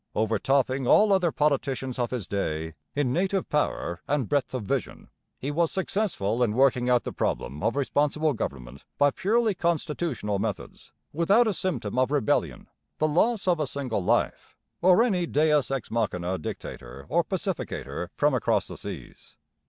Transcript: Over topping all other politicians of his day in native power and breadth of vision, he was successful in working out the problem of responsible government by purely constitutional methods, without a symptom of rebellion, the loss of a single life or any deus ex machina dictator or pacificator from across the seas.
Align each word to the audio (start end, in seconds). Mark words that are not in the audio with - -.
Over 0.15 0.39
topping 0.39 0.87
all 0.87 1.13
other 1.13 1.31
politicians 1.31 1.99
of 1.99 2.09
his 2.09 2.27
day 2.27 2.73
in 2.95 3.13
native 3.13 3.47
power 3.49 4.01
and 4.07 4.27
breadth 4.27 4.55
of 4.55 4.63
vision, 4.63 5.09
he 5.37 5.51
was 5.51 5.71
successful 5.71 6.41
in 6.41 6.55
working 6.55 6.89
out 6.89 7.03
the 7.03 7.11
problem 7.13 7.61
of 7.61 7.75
responsible 7.75 8.33
government 8.33 8.83
by 8.97 9.11
purely 9.11 9.53
constitutional 9.53 10.39
methods, 10.39 10.91
without 11.13 11.45
a 11.45 11.53
symptom 11.53 11.99
of 11.99 12.09
rebellion, 12.09 12.67
the 12.97 13.07
loss 13.07 13.47
of 13.47 13.59
a 13.59 13.67
single 13.67 14.03
life 14.03 14.57
or 14.81 15.03
any 15.03 15.27
deus 15.27 15.69
ex 15.69 15.91
machina 15.91 16.39
dictator 16.39 17.05
or 17.07 17.23
pacificator 17.23 18.07
from 18.15 18.33
across 18.33 18.65
the 18.67 18.77
seas. 18.77 19.37